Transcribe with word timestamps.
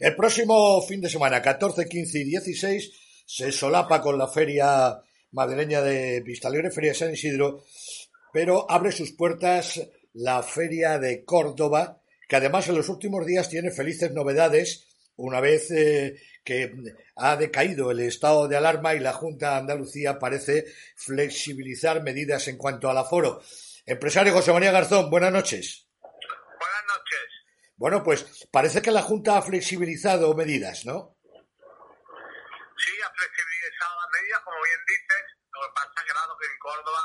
El 0.00 0.16
próximo 0.16 0.80
fin 0.80 1.02
de 1.02 1.10
semana, 1.10 1.42
14, 1.42 1.86
15 1.86 2.20
y 2.20 2.24
16, 2.24 2.90
se 3.26 3.52
solapa 3.52 4.00
con 4.00 4.16
la 4.16 4.28
feria 4.28 4.98
madrileña 5.32 5.82
de 5.82 6.22
Pistalegre, 6.24 6.70
Feria 6.70 6.92
de 6.92 6.98
San 6.98 7.12
Isidro, 7.12 7.64
pero 8.32 8.64
abre 8.70 8.92
sus 8.92 9.12
puertas 9.12 9.78
la 10.14 10.42
Feria 10.42 10.98
de 10.98 11.22
Córdoba, 11.22 12.00
que 12.26 12.36
además 12.36 12.66
en 12.68 12.76
los 12.76 12.88
últimos 12.88 13.26
días 13.26 13.50
tiene 13.50 13.70
felices 13.72 14.10
novedades, 14.12 14.86
una 15.16 15.38
vez 15.38 15.70
eh, 15.70 16.16
que 16.42 16.72
ha 17.16 17.36
decaído 17.36 17.90
el 17.90 18.00
estado 18.00 18.48
de 18.48 18.56
alarma 18.56 18.94
y 18.94 19.00
la 19.00 19.12
Junta 19.12 19.50
de 19.50 19.56
Andalucía 19.58 20.18
parece 20.18 20.64
flexibilizar 20.96 22.02
medidas 22.02 22.48
en 22.48 22.56
cuanto 22.56 22.88
al 22.88 22.96
aforo. 22.96 23.42
Empresario 23.84 24.32
José 24.32 24.50
María 24.54 24.72
Garzón, 24.72 25.10
buenas 25.10 25.30
noches. 25.30 25.89
Bueno, 27.80 28.04
pues 28.04 28.44
parece 28.52 28.84
que 28.84 28.92
la 28.92 29.00
Junta 29.00 29.38
ha 29.38 29.40
flexibilizado 29.40 30.36
medidas, 30.36 30.84
¿no? 30.84 31.16
Sí, 32.76 32.92
ha 33.00 33.08
flexibilizado 33.08 33.96
las 34.04 34.10
medidas, 34.20 34.40
como 34.44 34.60
bien 34.60 34.84
dices. 34.84 35.24
Lo 35.48 35.64
que 35.64 35.72
pasa 35.72 35.88
es 35.88 36.04
que, 36.04 36.12
claro, 36.12 36.36
que 36.36 36.44
en 36.44 36.58
Córdoba 36.60 37.02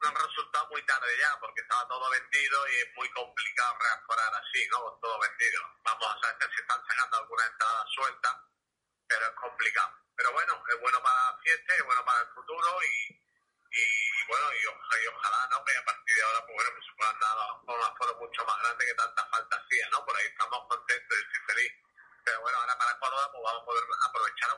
no 0.00 0.08
han 0.08 0.16
resultado 0.16 0.68
muy 0.72 0.80
tarde 0.88 1.12
ya, 1.20 1.36
porque 1.36 1.60
estaba 1.60 1.86
todo 1.86 2.08
vendido 2.08 2.56
y 2.72 2.74
es 2.80 2.88
muy 2.96 3.10
complicado 3.12 3.76
reaforar 3.76 4.32
así, 4.40 4.64
¿no? 4.72 4.80
Todo 5.04 5.20
vendido. 5.20 5.60
Vamos 5.84 6.08
a 6.08 6.16
saber 6.16 6.48
se 6.48 6.62
están 6.64 6.80
sacando 6.80 7.16
algunas 7.20 7.46
entradas 7.52 7.86
sueltas, 7.92 8.36
pero 9.04 9.20
es 9.20 9.36
complicado. 9.36 10.00
Pero 10.16 10.32
bueno, 10.32 10.64
es 10.64 10.80
bueno 10.80 10.96
para 11.04 11.28
la 11.28 11.38
fiesta, 11.44 11.76
es 11.76 11.84
bueno 11.84 12.02
para 12.06 12.24
el 12.24 12.28
futuro 12.32 12.70
y, 12.88 13.20
y 13.20 13.84
bueno, 14.30 14.46
y, 14.54 14.62
y, 14.62 15.06
ojalá, 15.10 15.48
¿no? 15.50 15.64
Que 15.64 15.76
a 15.76 15.84
partir 15.84 16.16
de 16.16 16.22
ahora, 16.22 16.46
pues 16.46 16.54
bueno, 16.54 16.70
pues 16.70 16.86
se 16.86 16.92
puedan 16.94 17.18
dar 17.18 17.36
un 17.66 17.82
aforo 17.82 18.14
mucho 18.22 18.44
más 18.46 18.58
grande 18.62 18.86
que 18.86 18.94
tanta 18.94 19.26
falta 19.26 19.56
hacía, 19.58 19.88
¿no? 19.90 20.06
Por 20.06 20.16
ahí 20.16 20.26
estamos 20.26 20.60
contentos 20.70 21.18
y 21.18 21.22
estoy 21.26 21.42
feliz. 21.50 21.72
Pero 22.24 22.40
bueno, 22.40 22.58
ahora 22.58 22.78
para 22.78 22.98
Córdoba, 22.98 23.26
pues 23.32 23.42
vamos 23.42 23.62
a 23.62 23.66
poder 23.66 23.84
aprovechar 24.06 24.50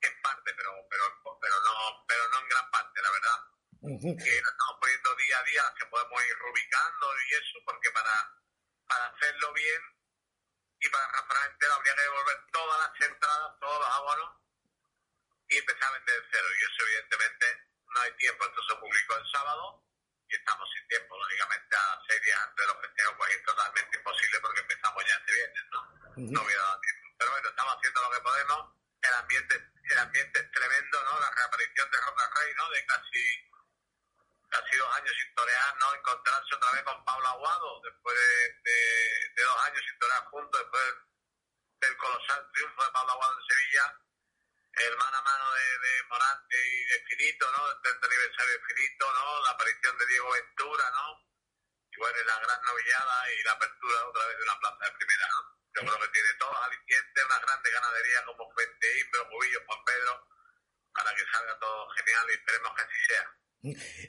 en 0.00 0.22
parte, 0.22 0.54
pero, 0.54 0.70
pero, 0.88 1.04
pero 1.42 1.56
no, 1.60 1.74
pero 2.06 2.22
no 2.28 2.38
en 2.38 2.48
gran 2.48 2.70
parte, 2.70 3.02
la 3.02 3.10
verdad. 3.10 3.38
Uh-huh. 3.82 4.16
Que 4.16 4.40
lo 4.40 4.50
estamos 4.50 4.76
poniendo 4.80 5.14
día 5.16 5.38
a 5.38 5.44
día, 5.44 5.74
que 5.78 5.86
podemos 5.86 6.22
ir 6.22 6.36
ubicando 6.42 7.06
y 7.18 7.34
eso, 7.34 7.58
porque 7.64 7.90
para, 7.90 8.14
para 8.86 9.06
hacerlo 9.06 9.52
bien 9.52 9.82
y 10.78 10.88
para 10.88 11.06
razonar 11.08 11.50
entero 11.50 11.74
habría 11.74 11.94
que 11.94 12.02
devolver 12.02 12.38
todas 12.52 12.78
las 12.78 13.10
entradas, 13.10 13.58
todos 13.60 13.78
los 13.80 13.90
abonos 13.90 14.30
y 15.48 15.58
empezar 15.58 15.84
a 15.88 15.92
vender 15.92 16.28
cero. 16.30 16.46
Y 16.46 16.64
eso, 16.64 16.82
evidentemente, 16.82 17.65
no 17.94 18.00
hay 18.00 18.12
tiempo. 18.16 18.44
Entonces 18.44 18.74
se 18.74 18.80
publicó 18.80 19.16
el 19.16 19.26
sábado 19.30 19.82
y 20.28 20.34
estamos 20.34 20.68
sin 20.72 20.88
tiempo, 20.88 21.16
lógicamente, 21.16 21.76
a 21.76 22.00
seis 22.08 22.22
días 22.22 22.40
antes 22.40 22.66
de 22.66 22.72
los 22.72 22.80
festejos, 22.82 23.14
pues 23.16 23.34
es 23.34 23.42
totalmente 23.44 23.96
imposible 23.96 24.40
porque 24.40 24.60
empezamos 24.60 25.04
ya 25.06 25.14
este 25.14 25.32
viernes, 25.32 25.64
¿no? 25.70 25.80
No 26.16 26.42
hubiera 26.42 26.62
dado 26.62 26.80
tiempo. 26.80 27.06
Pero 27.18 27.30
bueno, 27.30 27.48
estamos 27.48 27.76
haciendo 27.76 28.02
lo 28.02 28.10
que 28.10 28.20
podemos. 28.20 28.60
El 29.02 29.14
ambiente, 29.14 29.54
el 29.84 29.98
ambiente 29.98 30.40
es 30.40 30.50
tremendo, 30.50 31.04
¿no? 31.04 31.20
La 31.20 31.30
reaparición 31.30 31.90
de 31.90 32.00
Roca 32.00 32.30
Rey, 32.40 32.54
¿no? 32.56 32.70
De 32.70 32.86
casi 32.86 33.46
casi 34.48 34.76
dos 34.76 34.94
años 34.96 35.14
sin 35.16 35.34
torear, 35.34 35.76
¿no? 35.76 35.94
Encontrarse 35.94 36.54
otra 36.54 36.72
vez 36.72 36.82
con 36.82 37.04
Pablo 37.04 37.28
Aguado, 37.28 37.80
después 37.82 38.16
de, 38.16 38.70
de, 38.70 39.30
de 39.34 39.42
dos 39.42 39.64
años 39.66 39.82
sin 39.84 39.98
torear 39.98 40.24
juntos, 40.26 40.60
después 40.60 40.84
del 41.80 41.96
colosal 41.96 42.50
triunfo 42.52 42.84
de 42.84 42.90
Pablo 42.92 43.12
Aguado 43.12 43.38
en 43.38 43.46
Sevilla, 43.46 43.98
el 44.76 44.96
mano 44.96 45.16
a 45.16 45.22
mano 45.22 45.46
de, 45.54 45.66
de 45.88 46.02
Morante 46.08 46.56
y 46.56 46.84
de 46.84 46.98
Finito, 47.08 47.46
¿no? 47.52 47.70
El 47.70 47.80
30 47.80 48.06
aniversario 48.06 48.52
de 48.52 48.66
Finito, 48.68 49.04
¿no? 49.08 49.24
La 49.42 49.50
aparición 49.50 49.98
de 49.98 50.06
Diego 50.06 50.28
Ventura, 50.30 50.84
¿no? 50.92 51.06
Y 51.92 51.96
bueno, 51.96 52.16
la 52.26 52.38
gran 52.44 52.60
novillada 52.60 53.16
y 53.32 53.42
la 53.44 53.52
apertura 53.52 53.96
otra 54.04 54.26
vez 54.26 54.36
de 54.36 54.42
una 54.44 54.58
plaza 54.60 54.84
de 54.84 54.96
primera, 55.00 55.26
¿no? 55.32 55.40
Yo 55.76 55.80
creo 55.80 56.00
que 56.00 56.12
tiene 56.12 56.32
todos 56.38 56.56
alicientes, 56.60 57.24
una 57.24 57.38
grande 57.40 57.70
ganadería 57.70 58.24
como 58.24 58.52
Fuente 58.52 58.86
Imbro, 59.00 59.28
Cubillo, 59.28 59.60
Juan 59.66 59.84
Pedro, 59.84 60.12
para 60.92 61.10
que 61.14 61.24
salga 61.32 61.58
todo 61.58 61.88
genial 61.96 62.26
y 62.28 62.34
esperemos 62.36 62.72
que 62.76 62.82
así 62.82 63.00
sea. 63.08 63.26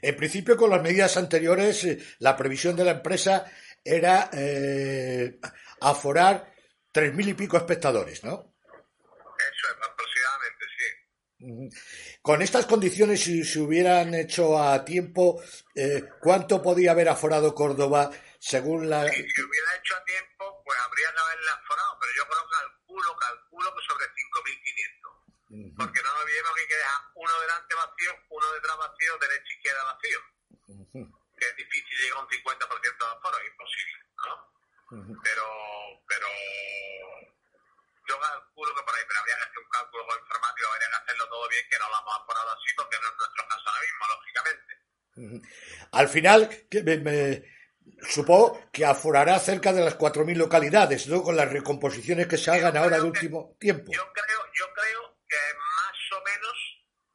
En 0.02 0.16
principio, 0.16 0.56
con 0.56 0.70
las 0.70 0.82
medidas 0.82 1.16
anteriores, 1.16 2.16
la 2.20 2.36
previsión 2.36 2.76
de 2.76 2.84
la 2.84 2.92
empresa 2.92 3.50
era 3.84 4.30
eh, 4.32 5.40
aforar 5.80 6.54
tres 6.92 7.14
mil 7.14 7.28
y 7.28 7.34
pico 7.34 7.56
espectadores, 7.56 8.22
¿no? 8.24 8.54
Eso 9.38 9.68
es. 9.70 9.97
Con 12.20 12.42
estas 12.42 12.66
condiciones, 12.66 13.22
si 13.22 13.44
se 13.44 13.60
hubieran 13.60 14.12
hecho 14.14 14.58
a 14.58 14.84
tiempo, 14.84 15.40
eh, 15.74 16.02
¿cuánto 16.20 16.60
podía 16.60 16.90
haber 16.90 17.08
aforado 17.08 17.54
Córdoba 17.54 18.10
según 18.40 18.90
la...? 18.90 19.06
Si 19.06 19.22
se 19.22 19.42
hubiera 19.42 19.76
hecho 19.76 19.94
a 19.94 20.04
tiempo, 20.04 20.62
pues 20.64 20.78
habría 20.80 21.12
que 21.14 21.20
haberle 21.20 21.50
aforado, 21.50 21.98
pero 22.00 22.12
yo 22.16 22.24
creo, 22.26 22.42
calculo, 22.50 23.16
calculo 23.16 23.74
que 23.74 23.82
sobre 23.86 24.06
5.500. 24.06 25.08
Uh-huh. 25.48 25.74
Porque 25.78 26.02
no 26.02 26.10
nos 26.12 26.22
olvidemos 26.22 26.54
que 26.54 26.60
hay 26.60 26.68
que 26.68 26.76
dejar 26.76 27.00
uno 27.14 27.40
delante 27.40 27.74
vacío, 27.74 28.12
uno 28.30 28.52
detrás 28.52 28.76
vacío, 28.78 29.18
derecha 29.18 29.52
izquierda 29.54 29.84
vacío. 29.84 30.18
Uh-huh. 30.66 31.06
Que 31.38 31.46
es 31.46 31.56
difícil 31.56 31.98
llegar 32.02 32.18
a 32.18 32.22
un 32.22 32.28
50% 32.28 32.98
de 32.98 33.14
aforo, 33.14 33.38
es 33.38 33.46
imposible, 33.46 33.98
¿no? 34.26 34.34
Uh-huh. 34.90 35.16
Pero, 35.22 35.46
pero 36.08 36.26
yo 38.08 38.18
calculo 38.18 38.74
que 38.74 38.82
por 38.82 38.94
ahí, 38.96 39.04
pero 39.90 40.02
habría 40.02 40.06
que 40.06 40.06
hacer 40.06 40.06
un 40.06 40.06
cálculo 40.06 40.06
con 40.06 40.18
informático, 40.18 40.68
habría 40.72 40.88
que 40.90 40.96
hacerlo 40.96 41.28
todo 41.28 41.48
bien, 41.48 41.64
que 41.70 41.78
no 41.78 41.88
lo 41.88 41.96
hemos 41.98 42.16
aforado 42.16 42.50
así, 42.50 42.68
porque 42.76 42.96
no 42.98 43.08
es 43.08 43.16
nuestro 43.18 43.42
caso 43.48 43.64
ahora 43.68 43.80
mismo, 43.86 44.02
lógicamente. 44.14 44.72
Al 45.92 46.08
final, 46.08 46.40
que 46.70 46.82
me, 46.82 46.96
me, 46.98 47.44
supongo 48.02 48.70
que 48.72 48.84
aforará 48.84 49.38
cerca 49.38 49.72
de 49.72 49.84
las 49.84 49.98
4.000 49.98 50.36
localidades, 50.36 51.06
¿no? 51.08 51.22
Con 51.22 51.36
las 51.36 51.50
recomposiciones 51.50 52.26
que 52.26 52.38
se 52.38 52.50
hagan 52.50 52.74
yo 52.74 52.80
ahora 52.80 52.96
de 52.98 53.02
último 53.02 53.56
tiempo. 53.58 53.92
Yo 53.92 54.12
creo, 54.12 54.40
yo 54.52 54.66
creo 54.74 55.18
que 55.28 55.42
más 55.58 55.96
o 56.12 56.24
menos 56.24 56.56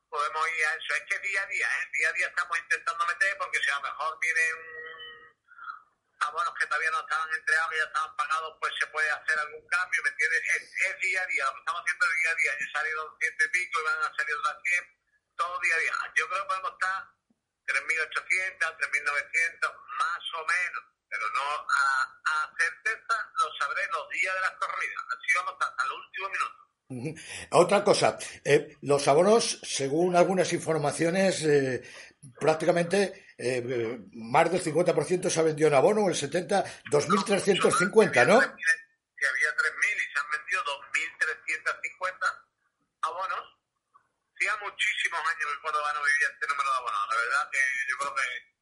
podemos 0.09 0.43
ir 0.57 0.65
a 0.65 0.75
eso. 0.75 0.93
Es 0.95 1.03
que 1.09 1.27
día 1.27 1.41
a 1.41 1.47
día, 1.47 1.67
¿eh? 1.67 1.89
día 1.97 2.09
a 2.09 2.13
día 2.13 2.27
estamos 2.27 2.57
intentando 2.59 3.05
meter 3.07 3.37
porque 3.37 3.59
si 3.59 3.71
a 3.71 3.75
lo 3.75 3.81
mejor 3.81 4.19
vienen 4.19 4.82
abonos 6.27 6.53
que 6.59 6.65
todavía 6.67 6.91
no 6.91 7.01
estaban 7.01 7.29
entregados 7.33 7.73
y 7.73 7.77
ya 7.77 7.83
estaban 7.83 8.15
pagados, 8.15 8.57
pues 8.59 8.73
se 8.79 8.87
puede 8.87 9.09
hacer 9.11 9.39
algún 9.39 9.67
cambio, 9.67 10.01
¿me 10.03 10.09
entiendes? 10.09 10.41
Es, 10.55 10.99
día 11.01 11.21
a 11.21 11.27
día, 11.27 11.45
lo 11.45 11.53
que 11.53 11.59
estamos 11.59 11.81
haciendo 11.81 12.05
día 12.05 12.31
a 12.31 12.35
día. 12.35 12.51
Ya 12.59 12.67
salieron 12.79 13.07
ciento 13.19 13.43
y 13.43 13.49
pico 13.49 13.79
y 13.79 13.83
van 13.83 14.03
a 14.03 14.15
salir 14.15 14.35
otras 14.35 14.57
100, 14.63 14.83
todo 15.35 15.59
día 15.59 15.75
a 15.75 15.79
día. 15.79 15.93
Yo 16.15 16.27
creo 16.29 16.41
que 16.41 16.47
podemos 16.47 16.71
estar 16.73 16.97
3.800, 17.65 18.77
3.900, 18.77 19.75
más 19.99 20.23
o 20.33 20.41
menos, 20.45 20.83
pero 21.09 21.25
no 21.31 21.47
a, 21.63 21.87
a 22.25 22.37
certeza 22.57 23.15
lo 23.39 23.47
sabré 23.59 23.83
los 23.91 24.09
días 24.09 24.33
de 24.35 24.41
las 24.41 24.55
corridas. 24.57 25.01
Así 25.13 25.27
vamos 25.35 25.55
hasta 25.59 25.83
el 25.83 25.91
último 25.91 26.29
minuto. 26.29 26.63
Otra 27.51 27.83
cosa, 27.83 28.17
eh, 28.43 28.77
los 28.81 29.07
abonos, 29.07 29.59
según 29.63 30.15
algunas 30.15 30.51
informaciones, 30.53 31.43
eh, 31.43 31.81
prácticamente 32.39 33.32
eh, 33.43 33.99
más 34.13 34.49
del 34.49 34.63
50% 34.63 35.29
se 35.29 35.39
ha 35.39 35.43
vendido 35.43 35.67
en 35.67 35.75
abono, 35.75 36.07
el 36.07 36.15
70, 36.15 36.63
2.350, 36.87 38.23
¿no? 38.23 38.39
Que 38.39 39.25
había 39.27 39.49
3.000 39.51 39.99
y 39.99 40.07
se 40.07 40.19
han 40.19 40.29
vendido 40.31 40.63
2.350 40.63 42.23
abonos. 43.03 43.43
Hacía 44.31 44.55
muchísimos 44.63 45.19
años 45.19 45.47
que 45.51 45.61
Córdoba 45.61 45.91
no 45.93 45.99
vivía 46.07 46.27
este 46.31 46.47
número 46.47 46.69
de 46.71 46.77
abonos. 46.77 47.03
La 47.11 47.17
verdad 47.19 47.49
que 47.51 47.59
yo 47.89 47.97
creo 47.99 48.15
que, 48.15 48.53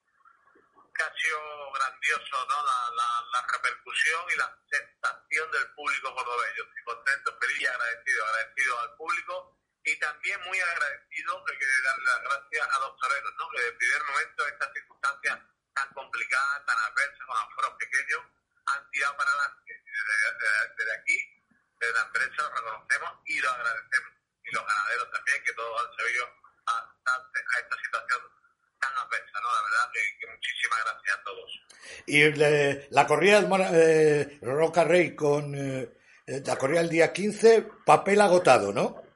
ha 1.02 1.14
sido 1.18 1.40
grandioso 1.74 2.46
¿no? 2.46 2.58
la, 2.62 2.78
la, 2.94 3.10
la 3.34 3.42
repercusión 3.54 4.22
y 4.34 4.38
la 4.38 4.46
aceptación 4.46 5.52
del 5.52 5.66
público 5.74 6.14
cordobés. 6.14 6.54
Yo 6.58 6.64
estoy 6.64 6.84
contento, 6.86 7.38
feliz 7.42 7.62
y 7.62 7.66
agradecido, 7.66 8.26
agradecido 8.26 8.80
al 8.80 8.96
público 8.98 9.61
y 9.84 10.00
también 10.00 10.40
muy 10.46 10.60
agradecido 10.60 11.44
hay 11.50 11.58
que 11.58 11.66
darle 11.66 12.06
las 12.06 12.22
gracias 12.22 12.68
a 12.70 12.80
los 12.80 12.98
toreros, 12.98 13.34
¿no? 13.38 13.50
que 13.50 13.58
desde 13.58 13.70
el 13.72 13.78
primer 13.78 14.04
momento 14.04 14.48
estas 14.48 14.74
circunstancias 14.74 15.40
tan 15.74 15.88
complicadas, 15.94 16.66
tan 16.66 16.78
adversas, 16.78 17.26
con 17.26 17.38
aforos 17.38 17.74
pequeños, 17.80 18.22
han 18.66 18.92
tirado 18.92 19.18
para 19.18 19.32
adelante. 19.32 19.74
Desde, 20.78 20.94
aquí, 20.94 21.18
desde 21.80 21.94
la 21.94 22.02
empresa, 22.02 22.44
lo 22.44 22.56
reconocemos 22.56 23.12
y 23.26 23.40
lo 23.40 23.52
agradecemos. 23.52 24.12
Y 24.44 24.52
los 24.52 24.66
ganaderos 24.68 25.12
también, 25.12 25.44
que 25.44 25.54
todos 25.54 25.82
han 25.82 25.98
sabido 25.98 26.26
adaptarse 26.66 27.40
a 27.56 27.60
esta 27.60 27.78
situación 27.78 28.22
tan 28.80 28.98
adversa, 28.98 29.40
¿no? 29.42 29.48
La 29.56 29.62
verdad 29.64 29.92
que, 29.94 30.28
muchísimas 30.28 30.80
gracias 30.84 31.18
a 31.18 31.24
todos. 31.24 31.62
Y 32.06 32.32
le, 32.32 32.88
la 32.92 33.08
corrida 33.08 33.42
de 33.42 34.22
eh, 34.22 34.40
Roca 34.42 34.84
Rey 34.84 35.16
con 35.16 35.56
eh, 35.56 35.90
la 36.26 36.58
corrida 36.58 36.82
el 36.82 36.90
día 36.90 37.14
15, 37.14 37.68
papel 37.86 38.22
agotado, 38.22 38.74
¿no? 38.74 39.11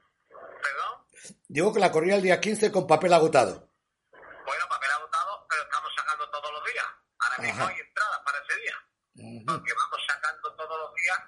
Digo 1.48 1.72
que 1.72 1.80
la 1.80 1.92
corrida 1.92 2.16
el 2.16 2.22
día 2.22 2.40
15 2.40 2.72
con 2.72 2.86
papel 2.86 3.12
agotado. 3.12 3.70
Bueno, 4.10 4.64
papel 4.68 4.90
agotado, 4.90 5.46
pero 5.48 5.62
estamos 5.62 5.92
sacando 5.94 6.30
todos 6.30 6.52
los 6.52 6.64
días. 6.72 6.86
Ahora 7.18 7.38
mismo 7.38 7.62
Ajá. 7.62 7.72
hay 7.72 7.80
entradas 7.80 8.20
para 8.24 8.38
ese 8.42 8.56
día. 8.60 8.76
Ujú. 9.14 9.46
Porque 9.46 9.72
vamos 9.74 10.00
sacando 10.06 10.56
todos 10.56 10.78
los 10.78 10.94
días 10.94 11.18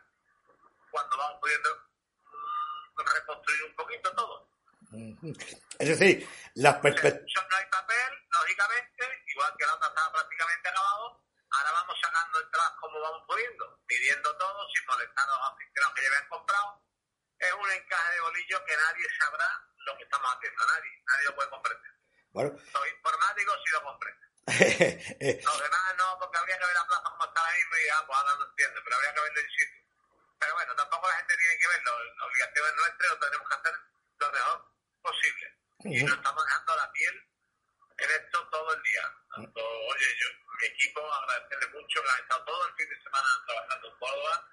cuando 0.90 1.16
vamos 1.16 1.38
pudiendo 1.40 1.70
mm, 2.24 3.14
reconstruir 3.14 3.64
un 3.64 3.76
poquito 3.76 4.12
todo. 4.14 4.48
Ujú. 4.90 5.32
Es 5.78 5.88
decir, 5.88 6.28
las 6.54 6.76
perspectivas. 6.76 7.46
No 7.50 7.56
hay 7.56 7.66
papel, 7.70 8.10
lógicamente, 8.30 9.04
igual 9.28 9.54
que 9.56 9.66
la 9.66 9.74
otra 9.74 9.88
estaba 9.88 10.12
prácticamente 10.12 10.68
acabado, 10.68 11.22
Ahora 11.50 11.72
vamos 11.72 11.96
sacando 12.00 12.40
entradas 12.40 12.72
como 12.80 13.00
vamos 13.00 13.24
pudiendo, 13.26 13.80
pidiendo 13.86 14.36
todo 14.36 14.68
sin 14.68 14.84
molestar 14.84 15.24
a 15.24 15.32
los 15.32 15.52
aficionados 15.52 15.94
que 15.94 16.02
ya 16.02 16.08
habían 16.08 16.28
comprado. 16.28 16.82
Es 17.38 17.52
un 17.52 17.70
encaje 17.70 18.14
de 18.14 18.20
bolillo 18.20 18.64
que 18.66 18.76
nadie 18.76 19.06
sabrá 19.18 19.48
lo 19.88 19.96
que 19.96 20.04
estamos 20.04 20.28
haciendo, 20.36 20.66
nadie, 20.66 20.92
nadie 21.06 21.24
lo 21.24 21.34
puede 21.34 21.50
comprender. 21.50 21.92
Bueno. 22.32 22.50
Los 22.52 22.88
informáticos 22.88 23.56
sí 23.64 23.70
lo 23.72 23.82
comprenden. 23.82 24.28
los 25.44 25.58
demás 25.60 25.96
no, 25.96 26.18
porque 26.18 26.38
habría 26.38 26.58
que 26.58 26.66
ver 26.66 26.74
la 26.74 26.86
plaza 26.86 27.10
como 27.10 27.24
está 27.24 27.46
ahí 27.46 27.60
y 27.60 27.88
ah, 27.88 28.04
pues 28.06 28.18
ahora 28.18 28.36
no 28.36 28.44
entiendo, 28.48 28.80
pero 28.84 28.96
habría 28.96 29.14
que 29.14 29.20
verlo 29.20 29.40
en 29.40 29.50
sitio. 29.50 29.82
Pero 30.38 30.54
bueno, 30.54 30.76
tampoco 30.76 31.08
la 31.08 31.16
gente 31.16 31.36
tiene 31.36 31.58
que 31.58 31.68
verlo, 31.68 31.92
la 32.04 32.26
obligación 32.26 32.66
es 32.68 32.76
nuestra 32.76 33.06
y 33.06 33.10
lo 33.10 33.18
tenemos 33.18 33.48
que 33.48 33.54
hacer 33.54 33.74
lo 34.18 34.32
mejor 34.32 34.58
posible. 35.02 35.46
Y 35.84 36.02
nos 36.04 36.16
estamos 36.16 36.44
dejando 36.44 36.76
la 36.76 36.92
piel 36.92 37.28
en 37.98 38.10
esto 38.10 38.48
todo 38.48 38.74
el 38.74 38.82
día. 38.82 39.04
Tanto, 39.34 39.60
oye, 39.60 40.16
yo, 40.20 40.28
mi 40.60 40.66
equipo, 40.66 41.12
agradecerle 41.12 41.68
mucho 41.68 42.02
que 42.02 42.10
han 42.10 42.20
estado 42.20 42.44
todo 42.44 42.68
el 42.68 42.74
fin 42.74 42.88
de 42.88 43.02
semana 43.02 43.28
trabajando 43.46 43.88
en 43.88 43.98
Córdoba 43.98 44.48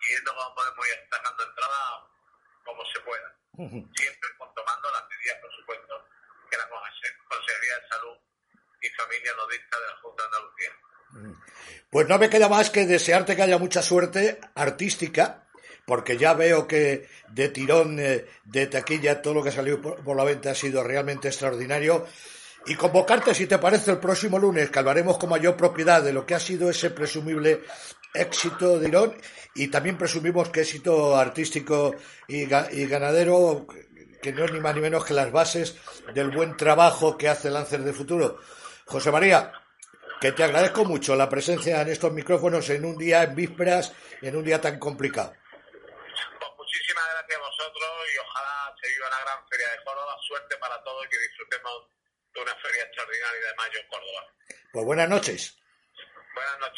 y 0.00 0.06
viendo 0.08 0.34
cómo 0.34 0.54
podemos 0.54 0.88
ir 0.88 1.08
sacando 1.10 1.42
entradas 1.44 2.02
como 2.64 2.84
se 2.92 3.00
pueda. 3.00 3.37
Siempre 3.58 4.28
tomando 4.54 4.88
las 4.92 5.02
medidas, 5.10 5.36
por 5.40 5.50
supuesto, 5.52 6.06
que 6.48 6.56
la 6.56 6.68
Consejería 6.68 7.74
de 7.74 7.88
Salud 7.88 8.16
y 8.80 8.88
Familia 8.90 9.32
nos 9.36 9.48
dicta 9.48 9.80
de 9.80 9.86
la 9.86 9.96
Junta 10.00 10.22
de 10.22 10.28
Andalucía. 10.28 11.50
Pues 11.90 12.08
no 12.08 12.18
me 12.18 12.30
queda 12.30 12.48
más 12.48 12.70
que 12.70 12.86
desearte 12.86 13.34
que 13.34 13.42
haya 13.42 13.58
mucha 13.58 13.82
suerte 13.82 14.38
artística, 14.54 15.48
porque 15.86 16.16
ya 16.16 16.34
veo 16.34 16.68
que 16.68 17.08
de 17.30 17.48
tirón 17.48 17.98
eh, 17.98 18.26
de 18.44 18.66
taquilla 18.68 19.22
todo 19.22 19.34
lo 19.34 19.42
que 19.42 19.48
ha 19.48 19.52
salido 19.52 19.80
por 19.80 20.16
la 20.16 20.24
venta 20.24 20.52
ha 20.52 20.54
sido 20.54 20.84
realmente 20.84 21.26
extraordinario 21.26 22.06
y 22.68 22.74
convocarte, 22.74 23.34
si 23.34 23.46
te 23.46 23.56
parece, 23.56 23.92
el 23.92 23.98
próximo 23.98 24.38
lunes, 24.38 24.68
que 24.68 24.78
hablaremos 24.78 25.16
con 25.16 25.30
mayor 25.30 25.56
propiedad 25.56 26.02
de 26.02 26.12
lo 26.12 26.26
que 26.26 26.34
ha 26.34 26.40
sido 26.40 26.68
ese 26.68 26.90
presumible 26.90 27.64
éxito 28.12 28.78
de 28.78 28.88
Irón 28.88 29.16
y 29.54 29.68
también 29.68 29.96
presumimos 29.96 30.50
que 30.50 30.60
éxito 30.60 31.16
artístico 31.16 31.94
y, 32.26 32.44
ganadero, 32.44 33.66
que 34.20 34.32
no 34.32 34.44
es 34.44 34.52
ni 34.52 34.60
más 34.60 34.74
ni 34.74 34.82
menos 34.82 35.06
que 35.06 35.14
las 35.14 35.32
bases 35.32 35.76
del 36.12 36.30
buen 36.30 36.58
trabajo 36.58 37.16
que 37.16 37.30
hace 37.30 37.48
Lancer 37.48 37.80
de 37.80 37.94
Futuro. 37.94 38.38
José 38.84 39.10
María, 39.10 39.50
que 40.20 40.32
te 40.32 40.44
agradezco 40.44 40.84
mucho 40.84 41.16
la 41.16 41.28
presencia 41.28 41.80
en 41.80 41.88
estos 41.88 42.12
micrófonos 42.12 42.68
en 42.68 42.84
un 42.84 42.98
día, 42.98 43.22
en 43.22 43.34
vísperas, 43.34 43.94
en 44.20 44.36
un 44.36 44.44
día 44.44 44.60
tan 44.60 44.78
complicado. 44.78 45.32
Pues 45.32 46.50
muchísimas 46.58 47.04
gracias 47.14 47.38
a 47.38 47.40
vosotros 47.40 47.90
y 48.14 48.18
ojalá 48.18 48.74
se 48.78 48.88
viva 48.90 49.08
la 49.08 49.20
gran 49.24 49.48
feria 49.48 49.70
de 49.70 49.84
Córdoba. 49.84 50.16
Suerte 50.20 50.56
para 50.60 50.82
todos 50.82 51.06
y 51.06 51.08
que 51.08 51.18
disfrutemos 51.18 51.97
de 52.38 52.42
una 52.44 52.56
feria 52.56 52.84
extraordinaria 52.84 53.40
de 53.48 53.54
mayo 53.56 53.78
en 53.80 53.88
Córdoba. 53.88 54.34
Pues 54.72 54.84
buenas 54.84 55.08
noches. 55.08 55.58
Buenas 56.34 56.58
noches. 56.60 56.74